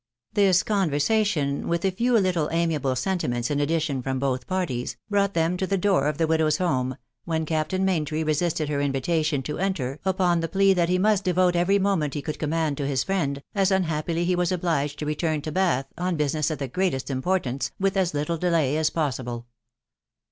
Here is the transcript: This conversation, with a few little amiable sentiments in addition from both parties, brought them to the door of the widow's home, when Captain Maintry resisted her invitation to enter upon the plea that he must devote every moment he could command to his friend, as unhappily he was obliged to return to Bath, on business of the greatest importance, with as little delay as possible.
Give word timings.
This 0.33 0.63
conversation, 0.63 1.67
with 1.67 1.85
a 1.85 1.91
few 1.91 2.17
little 2.17 2.49
amiable 2.51 2.95
sentiments 2.95 3.51
in 3.51 3.59
addition 3.59 4.01
from 4.01 4.17
both 4.17 4.47
parties, 4.47 4.97
brought 5.11 5.35
them 5.35 5.57
to 5.57 5.67
the 5.67 5.77
door 5.77 6.07
of 6.07 6.17
the 6.17 6.25
widow's 6.25 6.57
home, 6.57 6.97
when 7.25 7.45
Captain 7.45 7.85
Maintry 7.85 8.23
resisted 8.23 8.67
her 8.67 8.81
invitation 8.81 9.43
to 9.43 9.59
enter 9.59 9.99
upon 10.03 10.39
the 10.39 10.47
plea 10.47 10.73
that 10.73 10.89
he 10.89 10.97
must 10.97 11.23
devote 11.23 11.55
every 11.55 11.77
moment 11.77 12.15
he 12.15 12.21
could 12.23 12.39
command 12.39 12.77
to 12.77 12.87
his 12.87 13.03
friend, 13.03 13.43
as 13.53 13.69
unhappily 13.69 14.25
he 14.25 14.35
was 14.35 14.51
obliged 14.51 14.97
to 14.97 15.05
return 15.05 15.39
to 15.43 15.51
Bath, 15.51 15.85
on 15.99 16.15
business 16.15 16.49
of 16.49 16.57
the 16.57 16.67
greatest 16.67 17.11
importance, 17.11 17.69
with 17.79 17.95
as 17.95 18.15
little 18.15 18.37
delay 18.39 18.77
as 18.77 18.89
possible. 18.89 19.45